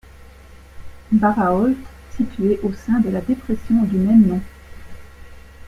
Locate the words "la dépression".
3.11-3.83